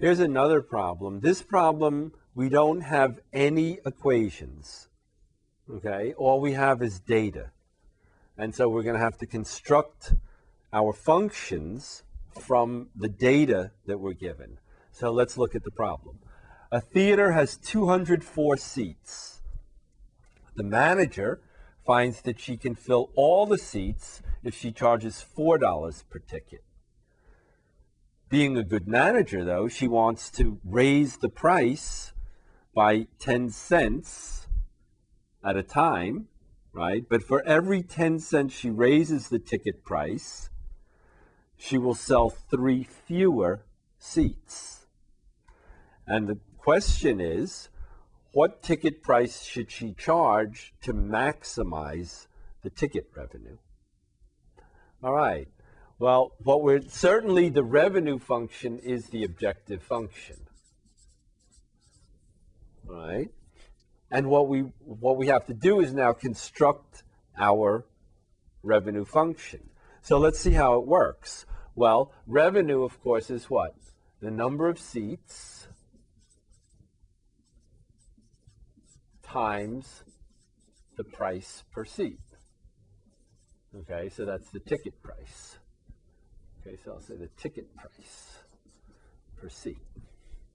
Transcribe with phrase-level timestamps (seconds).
[0.00, 1.20] Here's another problem.
[1.20, 4.86] This problem, we don't have any equations.
[5.68, 7.50] Okay, all we have is data.
[8.36, 10.12] And so we're going to have to construct
[10.72, 12.04] our functions
[12.40, 14.58] from the data that we're given.
[14.92, 16.20] So let's look at the problem.
[16.70, 19.42] A theater has 204 seats.
[20.54, 21.40] The manager
[21.84, 26.62] finds that she can fill all the seats if she charges $4 per ticket.
[28.28, 32.12] Being a good manager, though, she wants to raise the price
[32.74, 34.46] by 10 cents
[35.42, 36.28] at a time,
[36.74, 37.04] right?
[37.08, 40.50] But for every 10 cents she raises the ticket price,
[41.56, 43.64] she will sell three fewer
[43.98, 44.86] seats.
[46.06, 47.70] And the question is,
[48.32, 52.26] what ticket price should she charge to maximize
[52.62, 53.56] the ticket revenue?
[55.02, 55.48] All right.
[56.00, 60.36] Well, what we're certainly the revenue function is the objective function.
[62.84, 63.28] Right?
[64.10, 67.02] And what we what we have to do is now construct
[67.36, 67.84] our
[68.62, 69.70] revenue function.
[70.02, 71.46] So let's see how it works.
[71.74, 73.74] Well, revenue of course is what?
[74.20, 75.68] The number of seats
[79.22, 80.04] times
[80.96, 82.20] the price per seat.
[83.80, 85.58] Okay, so that's the ticket price.
[86.60, 88.38] Okay, so I'll say the ticket price
[89.40, 89.78] per seat.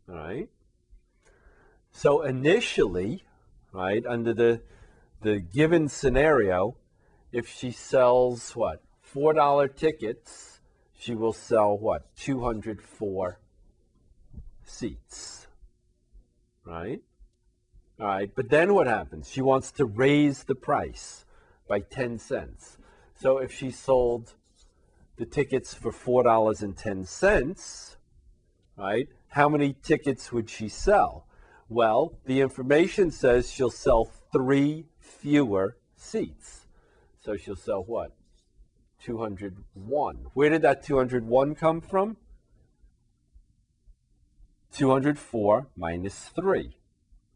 [0.10, 0.50] All right.
[1.92, 3.24] So initially,
[3.72, 4.62] right, under the
[5.22, 6.76] the given scenario,
[7.32, 10.60] if she sells what four dollar tickets,
[10.98, 13.40] she will sell what two hundred four
[14.66, 15.48] seats.
[16.66, 17.02] Right.
[18.00, 19.30] All right, but then what happens?
[19.30, 21.26] She wants to raise the price
[21.68, 22.78] by 10 cents.
[23.16, 24.34] So if she sold
[25.18, 27.96] the tickets for $4.10,
[28.78, 31.28] right, how many tickets would she sell?
[31.70, 36.68] Well, the information says she'll sell three fewer seats.
[37.20, 38.16] So she'll sell what?
[39.04, 40.16] 201.
[40.34, 42.18] Where did that 201 come from?
[44.72, 46.76] 204 minus 3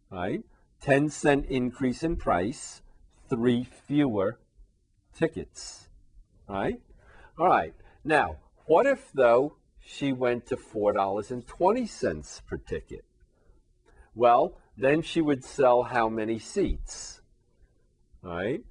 [0.10, 0.44] right?
[0.82, 2.82] 10 cent increase in price,
[3.30, 4.40] three fewer
[5.16, 5.88] tickets,
[6.48, 6.80] right?
[7.38, 7.74] All right.
[8.04, 13.06] Now, what if though she went to $4.20 per ticket?
[14.16, 17.22] Well, then she would sell how many seats?
[18.24, 18.62] All right?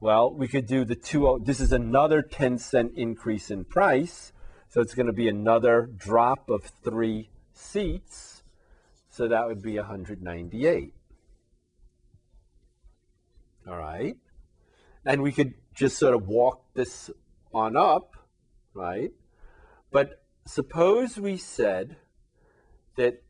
[0.00, 1.40] Well, we could do the two.
[1.44, 4.32] This is another 10 cent increase in price.
[4.68, 8.42] So it's going to be another drop of three seats.
[9.08, 10.94] So that would be 198.
[13.66, 14.16] All right.
[15.04, 17.10] And we could just sort of walk this
[17.52, 18.16] on up,
[18.74, 19.12] right?
[19.90, 21.96] But suppose we said
[22.96, 23.22] that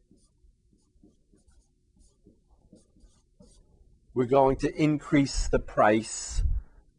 [4.15, 6.43] we're going to increase the price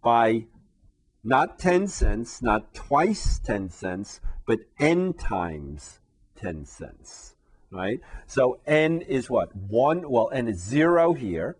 [0.03, 0.45] by
[1.23, 5.99] not 10 cents, not twice 10 cents, but n times
[6.37, 7.35] 10 cents
[7.71, 7.99] right?
[8.27, 9.55] So n is what?
[9.55, 11.57] 1, well, n is 0 here,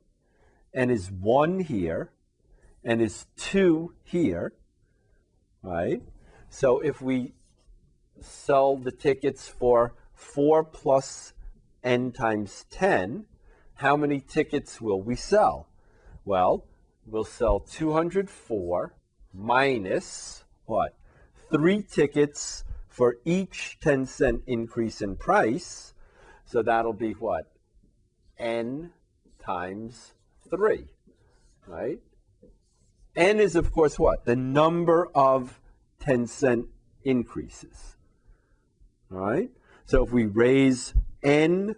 [0.74, 2.12] n is 1 here,
[2.84, 4.54] n is 2 here,
[5.62, 6.02] right?
[6.50, 7.34] So if we
[8.22, 11.34] sell the tickets for 4 plus
[11.84, 13.26] n times 10,
[13.76, 15.68] how many tickets will we sell?
[16.26, 16.66] Well,
[17.06, 18.94] we'll sell 204
[19.34, 20.96] minus what?
[21.52, 25.94] Three tickets for each 10 cent increase in price.
[26.46, 27.52] So that'll be what?
[28.38, 28.92] n
[29.40, 30.14] times
[30.50, 30.86] 3,
[31.68, 32.00] right?
[33.16, 34.26] N is, of course, what?
[34.26, 35.60] The number of
[36.02, 36.68] 10 cent
[37.04, 37.98] increases.
[39.12, 39.50] All right?
[39.86, 40.94] So if we raise
[41.24, 41.76] n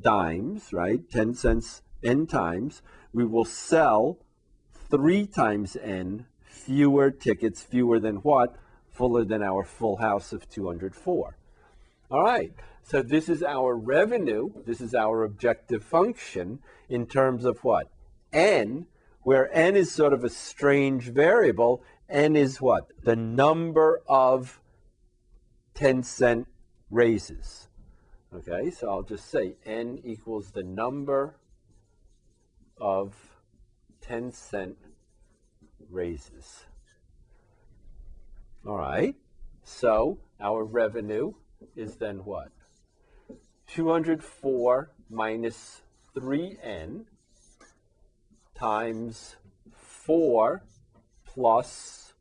[0.00, 4.18] dimes, right, 10 cents n times, we will sell
[4.90, 8.56] 3 times n fewer tickets, fewer than what?
[8.90, 11.36] Fuller than our full house of 204.
[12.10, 12.52] All right.
[12.82, 14.50] So this is our revenue.
[14.66, 17.90] This is our objective function in terms of what?
[18.32, 18.86] N,
[19.28, 21.82] where N is sort of a strange variable.
[22.08, 22.86] N is what?
[23.04, 24.58] The number of
[25.74, 26.48] 10 cent
[26.90, 27.68] raises.
[28.34, 31.36] Okay, so I'll just say N equals the number
[32.80, 33.14] of
[34.00, 34.78] 10 cent
[35.90, 36.64] raises.
[38.66, 39.14] All right,
[39.62, 41.34] so our revenue
[41.76, 42.50] is then what?
[43.66, 45.82] 204 minus
[46.16, 47.04] 3n
[48.58, 49.36] times
[49.72, 50.64] 4
[51.24, 52.14] plus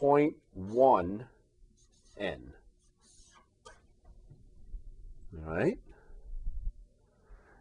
[0.00, 1.24] 0.1
[2.16, 2.52] n.
[5.34, 5.78] All right.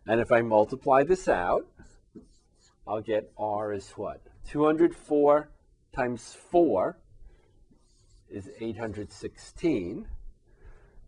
[0.05, 1.65] And if I multiply this out,
[2.85, 4.21] I'll get R is what?
[4.49, 5.49] 204
[5.95, 6.97] times 4
[8.29, 10.07] is 816.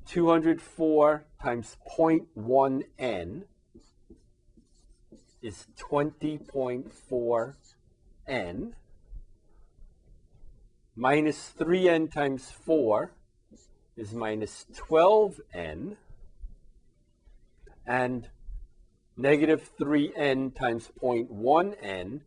[0.08, 3.44] 204 times 0.1 n
[5.46, 7.54] is 20.4
[8.28, 8.76] n.
[10.96, 13.12] Minus 3n times 4
[13.96, 15.98] is minus 12n.
[17.86, 18.28] And
[19.16, 22.22] negative 3n times 0.1n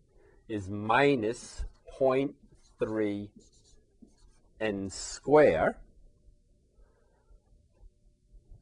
[0.48, 1.64] is minus
[2.00, 3.28] 0.3
[4.60, 5.76] n square.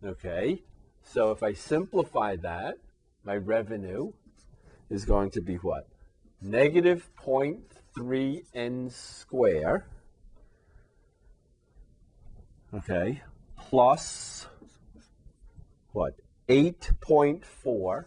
[0.02, 0.62] Okay,
[1.02, 2.78] so if I simplify that,
[3.22, 4.12] my revenue
[4.90, 5.86] is going to be what?
[6.40, 9.86] Negative 0.3 n square,
[12.74, 13.22] okay,
[13.58, 14.46] plus
[15.92, 16.14] what?
[16.48, 18.04] 8.4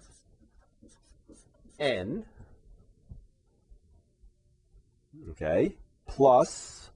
[1.79, 2.25] n,
[5.31, 5.75] okay,
[6.07, 6.91] plus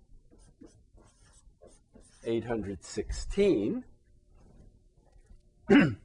[2.25, 3.83] 816.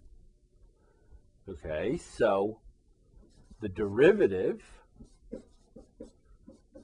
[1.49, 2.59] okay, so
[3.61, 4.63] the derivative,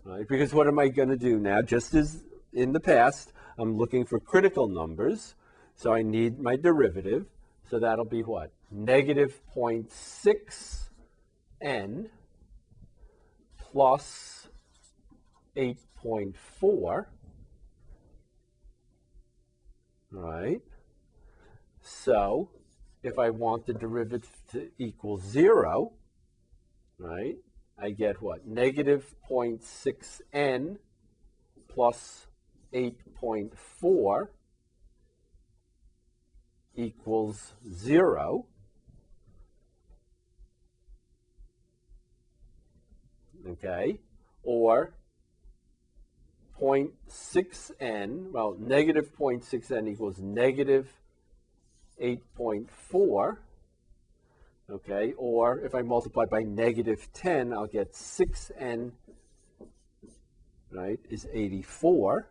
[0.04, 1.62] right, because what am I going to do now?
[1.62, 5.34] Just as in the past, I'm looking for critical numbers,
[5.76, 7.26] so I need my derivative.
[7.70, 8.52] So that'll be what?
[8.70, 10.88] Negative 0.6
[11.60, 12.10] n
[13.58, 14.48] plus
[15.56, 17.06] 8.4.
[20.10, 20.60] Right?
[21.80, 22.50] So
[23.02, 25.92] if I want the derivative to equal 0,
[26.98, 27.36] right,
[27.78, 28.46] I get what?
[28.46, 30.78] Negative 0.6n
[31.68, 32.26] plus
[32.72, 34.28] 8.4
[36.76, 38.46] equals 0.
[43.46, 43.98] Okay,
[44.42, 44.94] or
[46.60, 50.88] 0.6n, well, negative 0.6n equals negative
[52.02, 53.36] 8.4.
[54.70, 58.92] Okay, or if I multiply by negative 10, I'll get 6n,
[60.70, 62.28] right, is 84.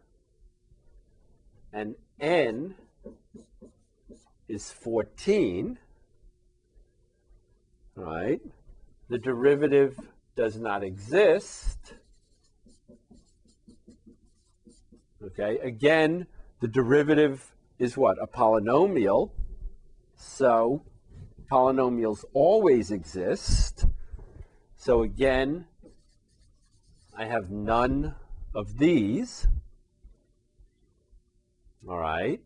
[1.71, 2.73] And n
[4.47, 5.77] is 14.
[7.95, 8.41] Right?
[9.09, 9.99] The derivative
[10.35, 11.93] does not exist.
[15.23, 16.25] Okay, again,
[16.61, 18.17] the derivative is what?
[18.21, 19.29] A polynomial.
[20.15, 20.83] So
[21.53, 23.85] polynomials always exist.
[24.75, 25.65] So again,
[27.15, 28.15] I have none
[28.55, 29.47] of these.
[31.87, 32.41] All right.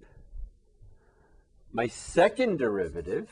[1.71, 3.30] My second derivative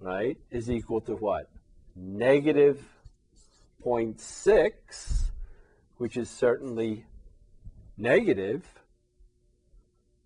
[0.00, 1.50] right, is equal to what?
[1.94, 2.82] Negative
[3.84, 5.29] 0.6,
[6.00, 7.04] which is certainly
[7.98, 8.64] negative,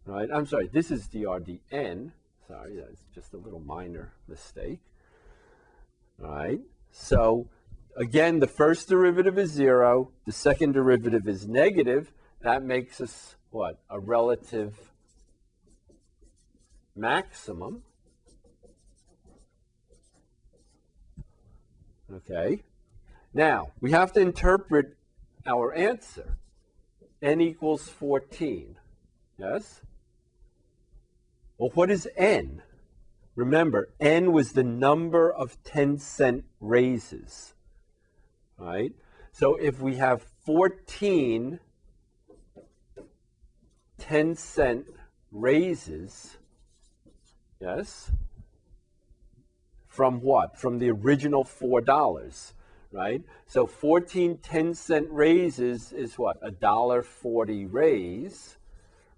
[0.06, 0.28] right?
[0.32, 2.12] I'm sorry, this is drdn.
[2.46, 4.78] Sorry, that's just a little minor mistake.
[6.16, 6.60] Right,
[6.92, 7.48] so
[7.96, 12.12] again, the first derivative is zero, the second derivative is negative.
[12.42, 13.80] That makes us what?
[13.90, 14.92] A relative
[16.94, 17.82] maximum.
[22.14, 22.62] Okay.
[23.32, 24.96] Now, we have to interpret
[25.46, 26.38] our answer.
[27.22, 28.76] n equals 14.
[29.38, 29.80] Yes?
[31.58, 32.62] Well, what is n?
[33.36, 37.54] Remember, n was the number of 10 cent raises.
[38.58, 38.92] Right?
[39.32, 41.60] So if we have 14
[43.98, 44.84] 10 cent
[45.32, 46.36] raises,
[47.58, 48.10] yes,
[49.86, 50.58] from what?
[50.58, 52.52] From the original $4,
[52.94, 53.22] right?
[53.46, 56.38] So 14 10 cent raises is what?
[56.42, 58.56] A dollar 40 raise,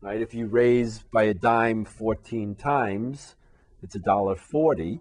[0.00, 0.20] right?
[0.20, 3.34] If you raise by a dime 14 times,
[3.82, 5.00] it's a dollar 40,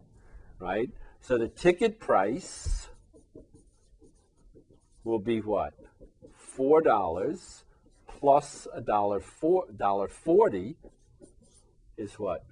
[0.59, 0.89] right?
[1.21, 2.89] So the ticket price
[5.05, 5.73] will be what?
[6.57, 7.61] $4
[8.07, 10.75] plus a dollar four dollar 40
[11.97, 12.45] is what?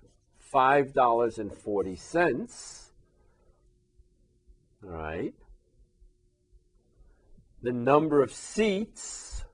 [0.53, 2.83] $5.40
[4.85, 5.33] all right.
[7.63, 9.45] The number of seats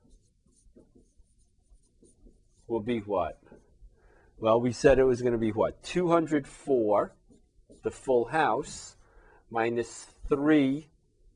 [2.66, 3.40] will be what?
[4.36, 5.80] Well, we said it was going to be what?
[5.84, 7.14] 204,
[7.84, 8.96] the full house,
[9.48, 10.88] minus 3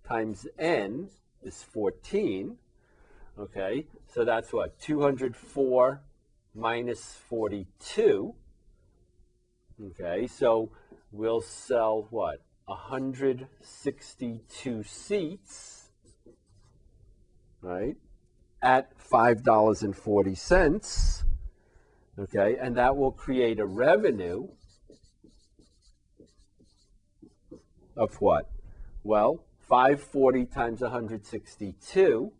[0.04, 1.11] times n
[1.45, 2.57] is 14.
[3.38, 4.81] Okay, so that's what?
[4.81, 6.00] 204
[6.57, 8.35] minus 42.
[9.81, 10.73] Okay, so
[11.12, 12.43] we'll sell what?
[12.64, 15.74] 162 seats,
[17.64, 17.97] right,
[18.62, 21.25] at $5.40.
[22.16, 24.47] Okay, and that will create a revenue
[27.97, 28.49] of what?
[29.02, 32.33] Well, 540 times 162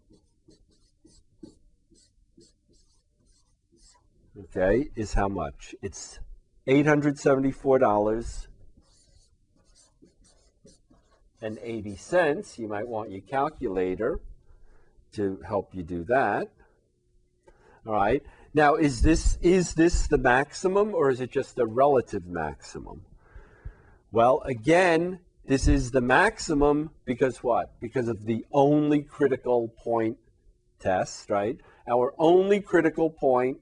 [4.41, 5.75] okay, is how much?
[5.83, 6.21] It's
[6.69, 8.47] $874
[11.43, 12.59] and 80 cents.
[12.59, 14.21] You might want your calculator
[15.15, 16.51] to help you do that.
[17.87, 18.23] All right.
[18.53, 23.03] Now, is this is this the maximum or is it just a relative maximum?
[24.13, 27.79] Well, again, this is the maximum because what?
[27.81, 30.19] Because of the only critical point
[30.79, 31.59] test, right?
[31.89, 33.59] Our only critical point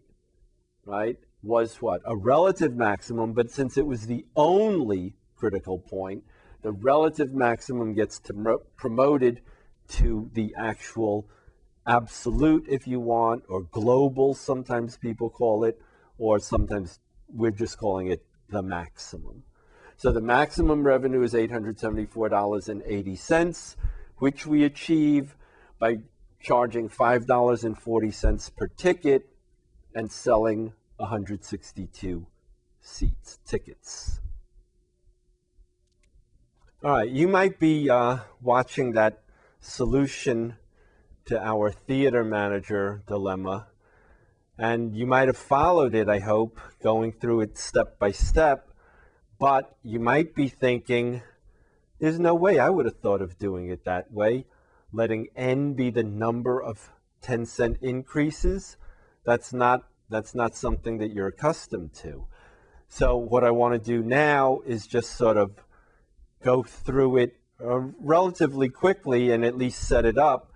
[0.85, 2.01] right, was what?
[2.05, 6.25] A relative maximum, but since it was the only critical point,
[6.63, 9.41] the relative maximum gets to promoted
[9.89, 11.29] to the actual
[11.87, 15.81] absolute, if you want, or global, sometimes people call it,
[16.19, 19.43] or sometimes we're just calling it the maximum.
[19.97, 23.77] So the maximum revenue is $874.80,
[24.19, 25.35] which we achieve
[25.79, 25.99] by
[26.41, 29.29] charging $5.40 per ticket
[29.95, 32.27] and selling 162
[32.81, 34.23] seats, tickets.
[36.85, 39.23] All right, you might be uh, watching that
[39.61, 40.57] solution
[41.27, 43.69] to our theater manager dilemma,
[44.59, 48.69] and you might have followed it, I hope, going through it step by step,
[49.39, 51.23] but you might be thinking,
[51.99, 54.47] there's no way I would have thought of doing it that way,
[54.93, 56.91] letting n be the number of
[57.23, 58.77] 10 cent increases.
[59.25, 62.27] That's not that's not something that you're accustomed to.
[62.89, 65.53] So what I want to do now is just sort of
[66.43, 70.52] go through it uh, relatively quickly and at least set it up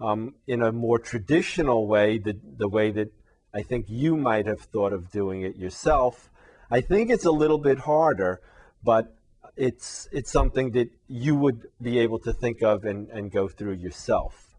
[0.00, 3.12] um, in a more traditional way, the, the way that
[3.52, 6.30] I think you might have thought of doing it yourself.
[6.70, 8.40] I think it's a little bit harder,
[8.82, 9.14] but
[9.56, 13.74] it's it's something that you would be able to think of and, and go through
[13.74, 14.54] yourself.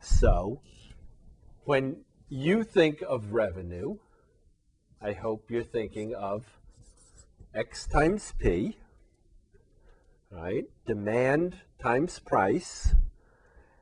[0.00, 0.60] So
[1.64, 3.96] when you think of revenue,
[5.00, 6.44] I hope you're thinking of
[7.54, 8.76] X times P,
[10.30, 10.66] right?
[10.86, 12.94] Demand times price,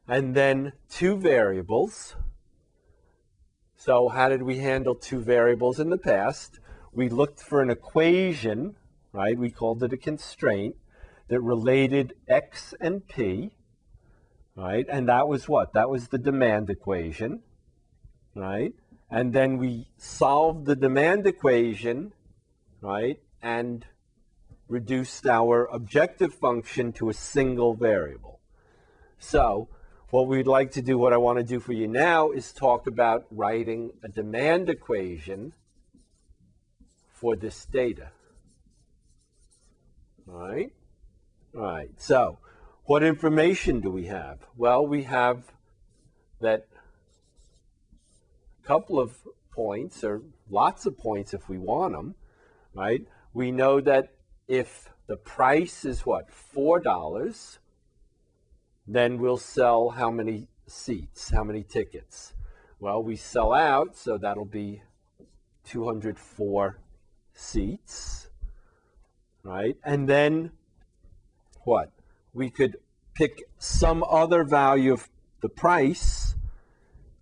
[0.08, 2.16] and then two variables.
[3.76, 6.58] So how did we handle two variables in the past?
[6.92, 8.76] We looked for an equation,
[9.12, 9.36] right?
[9.36, 10.76] We called it a constraint
[11.28, 13.50] that related X and P,
[14.54, 14.86] right?
[14.88, 15.72] And that was what?
[15.74, 17.42] That was the demand equation
[18.36, 18.74] right?
[19.10, 22.12] And then we solved the demand equation,
[22.80, 23.18] right?
[23.42, 23.84] And
[24.68, 28.40] reduced our objective function to a single variable.
[29.18, 29.68] So
[30.10, 32.86] what we'd like to do, what I want to do for you now is talk
[32.86, 35.52] about writing a demand equation
[37.12, 38.10] for this data.
[40.28, 40.72] All right?
[41.54, 41.90] All right.
[41.98, 42.38] So
[42.84, 44.38] what information do we have?
[44.56, 45.42] Well, we have
[46.40, 46.68] that
[48.62, 49.16] a couple of
[49.50, 52.14] points, or lots of points if we want them,
[52.74, 53.04] right?
[53.32, 54.10] We know that
[54.46, 57.58] if the price is what, $4,
[58.86, 62.34] then we'll sell how many seats, how many tickets?
[62.78, 64.82] Well, we sell out, so that'll be
[65.64, 66.78] 204
[67.32, 68.28] seats,
[69.42, 69.76] right?
[69.84, 70.52] And then
[71.64, 71.90] what?
[72.32, 72.76] We could
[73.14, 75.08] pick some other value of
[75.40, 76.34] the price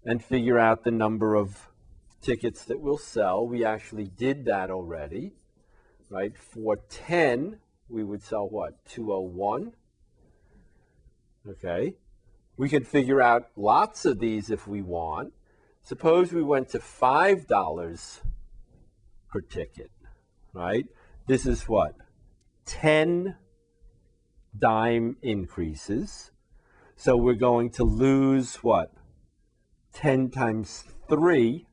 [0.04, 1.68] and figure out the number of
[2.20, 3.46] tickets that we'll sell.
[3.46, 5.32] We actually did that already,
[6.10, 6.36] right?
[6.36, 8.84] For 10, we would sell what?
[8.86, 9.72] 201.
[11.48, 11.94] Okay.
[12.56, 15.32] We could figure out lots of these if we want.
[15.82, 18.20] Suppose we went to $5
[19.28, 19.90] per ticket,
[20.52, 20.86] right?
[21.26, 21.94] This is what?
[22.66, 23.36] 10
[24.58, 26.30] dime increases.
[26.96, 28.92] So we're going to lose what?
[29.94, 31.66] 10 times 3,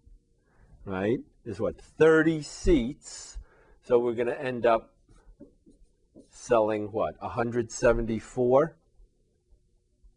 [0.85, 3.37] right, is what, 30 seats.
[3.83, 4.93] So we're going to end up
[6.29, 8.75] selling what, 174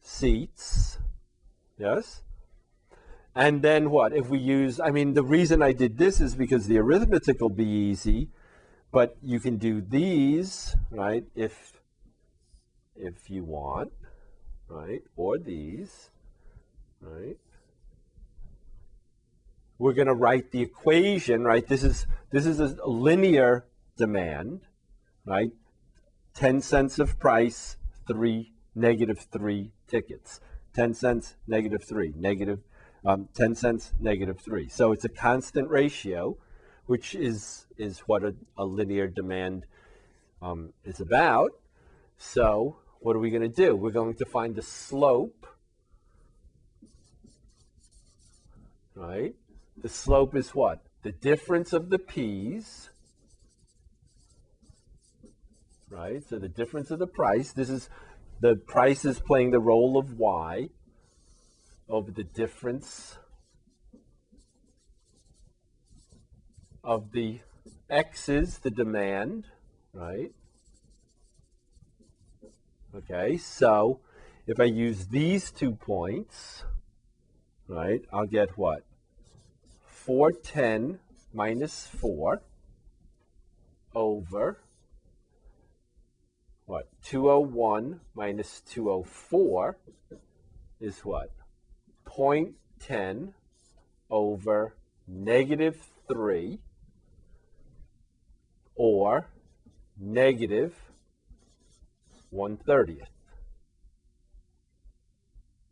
[0.05, 0.99] seats.
[1.77, 2.23] Yes?
[3.35, 4.13] And then what?
[4.13, 7.49] If we use, I mean, the reason I did this is because the arithmetic will
[7.49, 8.29] be easy,
[8.93, 11.81] but you can do these, right, if,
[12.95, 13.91] if you want,
[14.69, 16.11] right, or these,
[17.01, 17.37] right?
[19.79, 21.67] we're going to write the equation, right?
[21.67, 24.63] This is this is a linear demand,
[25.25, 25.51] right?
[26.35, 27.77] 10 cents of price,
[28.09, 30.41] 3 negative 3 tickets.
[30.75, 32.61] 10 cents, negative 3, negative
[33.05, 34.69] um, 10 cents, negative 3.
[34.69, 36.37] So it's a constant ratio,
[36.87, 39.67] which is is what a, a linear demand
[40.41, 41.53] um, is about.
[42.17, 43.77] So what are we going to do?
[43.77, 45.47] We're going to find the slope,
[48.95, 49.35] right?
[49.77, 50.81] The slope is what?
[51.03, 52.89] The difference of the p's,
[55.91, 56.23] right?
[56.27, 57.53] So the difference of the price.
[57.53, 57.91] This is
[58.45, 60.69] the price is playing the role of y
[61.89, 63.17] over the difference
[66.83, 67.41] of the
[67.89, 69.47] x is the demand,
[69.95, 70.31] right?
[72.95, 74.01] Okay, so
[74.47, 76.65] if I use these two points,
[77.67, 78.85] right, I'll get what?
[79.87, 80.99] 410
[81.33, 82.43] minus 4
[83.95, 84.59] over
[86.67, 86.89] what?
[87.03, 89.77] 201 minus 204
[90.81, 91.31] is what?
[92.07, 93.33] 0.10
[94.11, 94.75] over
[95.07, 95.77] negative
[96.09, 96.59] 3
[98.75, 99.29] or
[99.99, 100.75] negative
[102.31, 103.07] 1 30th.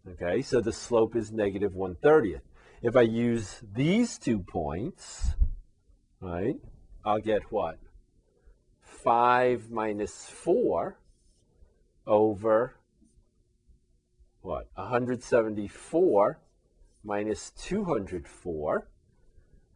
[0.08, 2.40] Okay, so the slope is negative 1 30th.
[2.82, 5.34] If I use these two points,
[6.20, 6.56] right,
[7.04, 7.78] I'll get what?
[9.02, 10.98] 5 minus 4
[12.06, 12.76] over
[14.42, 14.68] what?
[14.74, 16.40] 174
[17.04, 18.88] minus 204.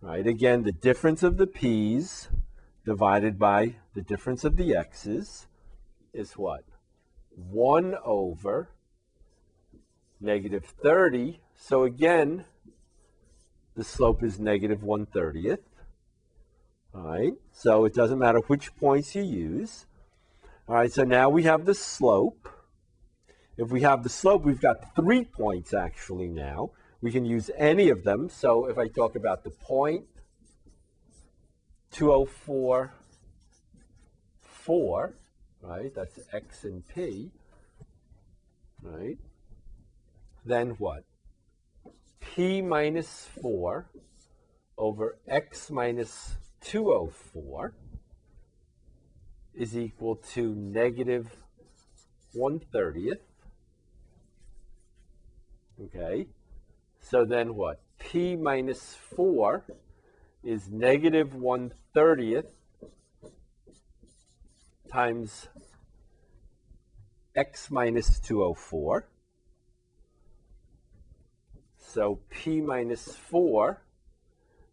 [0.00, 2.28] Right, again, the difference of the p's
[2.84, 5.46] divided by the difference of the x's
[6.12, 6.64] is what?
[7.34, 8.70] 1 over
[10.20, 11.40] negative 30.
[11.54, 12.44] So again,
[13.74, 15.58] the slope is negative 1 30th.
[16.96, 19.84] All right, so it doesn't matter which points you use.
[20.66, 22.48] All right, so now we have the slope.
[23.58, 26.70] If we have the slope, we've got three points actually now.
[27.02, 28.30] We can use any of them.
[28.30, 30.06] So if I talk about the point,
[31.92, 32.94] 204,
[34.40, 35.14] 4,
[35.60, 35.94] right?
[35.94, 37.30] That's x and p,
[38.82, 39.18] right?
[40.46, 41.04] Then what?
[42.20, 43.86] p minus 4
[44.78, 47.74] over x minus 204
[49.54, 51.28] is equal to negative
[52.32, 53.20] 1 30th.
[55.80, 56.26] Okay,
[57.00, 57.80] so then what?
[57.98, 59.64] p minus 4
[60.44, 62.50] is negative 1 30th
[64.90, 65.48] times
[67.34, 69.08] x minus 204.
[71.78, 73.82] So p minus 4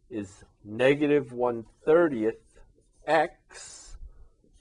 [0.10, 2.36] is negative 1 30th
[3.06, 3.98] x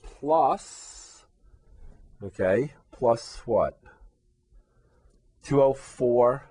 [0.02, 1.24] plus,
[2.22, 3.78] okay, plus what?
[5.44, 6.48] 204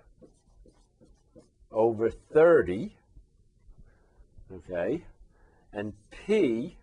[1.72, 2.96] over 30,
[4.54, 5.04] okay,
[5.74, 6.78] and p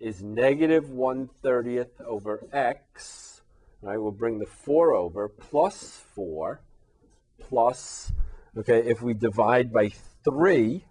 [0.00, 3.40] is negative 1 30th over x,
[3.82, 6.60] right, we'll bring the 4 over, plus 4,
[7.40, 8.12] plus,
[8.56, 9.90] okay, if we divide by
[10.24, 10.84] 3,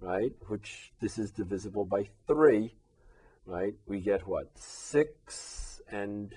[0.00, 2.74] right, which this is divisible by 3,
[3.46, 4.50] right, we get what?
[4.58, 6.34] 6 and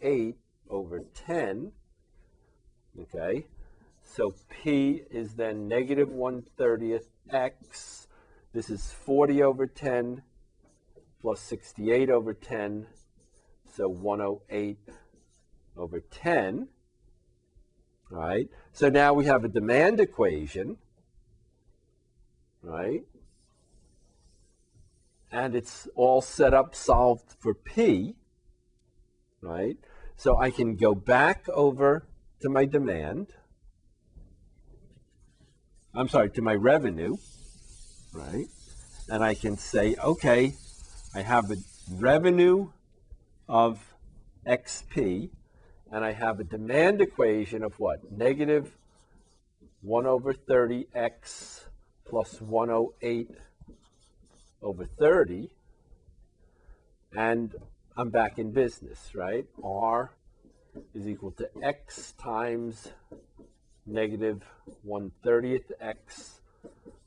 [0.00, 0.36] 8
[0.68, 1.72] over 10,
[3.00, 3.46] okay?
[4.02, 8.08] So P is then negative 1 30th x.
[8.52, 10.22] This is 40 over 10
[11.20, 12.86] plus 68 over 10,
[13.74, 14.78] so 108
[15.76, 16.68] over 10.
[18.12, 20.78] All right, so now we have a demand equation,
[22.66, 23.02] right?
[25.30, 28.16] And it's all set up solved for P,
[29.40, 29.76] right?
[30.16, 32.06] So I can go back over
[32.40, 33.28] to my demand.
[35.94, 37.16] I'm sorry, to my revenue,
[38.12, 38.46] right?
[39.08, 40.54] And I can say, okay,
[41.14, 41.56] I have a
[41.90, 42.70] revenue
[43.48, 43.94] of
[44.46, 45.30] XP,
[45.92, 48.10] and I have a demand equation of what?
[48.10, 48.76] Negative
[49.82, 51.66] 1 over 30x
[52.08, 53.30] plus 108
[54.62, 55.50] over 30.
[57.16, 57.54] And
[57.96, 59.46] I'm back in business, right?
[59.62, 60.12] R
[60.94, 62.88] is equal to x times
[63.86, 64.42] negative
[64.82, 66.40] 1 30th x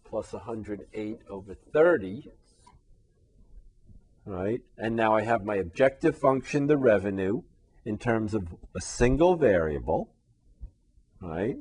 [0.04, 2.32] plus 108 over 30
[4.30, 4.62] right?
[4.78, 7.42] And now I have my objective function, the revenue,
[7.84, 10.12] in terms of a single variable,
[11.20, 11.58] right?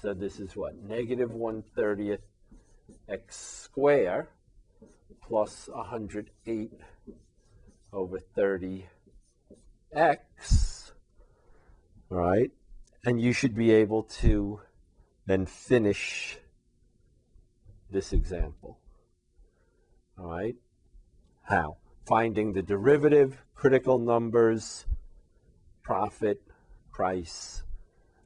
[0.00, 0.76] So this is what?
[0.76, 2.18] Negative 1 30th
[3.08, 4.28] x squared
[5.20, 6.72] plus 108
[7.92, 8.86] over 30x,
[12.10, 12.50] all right?
[13.04, 14.60] And you should be able to
[15.26, 16.38] then finish
[17.90, 18.78] this example,
[20.18, 20.56] all right?
[21.42, 21.76] How?
[22.06, 24.86] Finding the derivative, critical numbers,
[25.82, 26.40] profit,
[26.92, 27.62] price,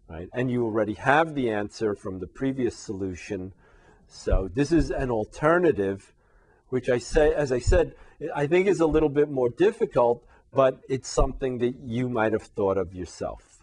[0.09, 0.29] right?
[0.33, 3.53] And you already have the answer from the previous solution.
[4.09, 6.13] So this is an alternative,
[6.69, 7.95] which I say, as I said,
[8.35, 12.43] I think is a little bit more difficult, but it's something that you might have
[12.43, 13.56] thought of yourself.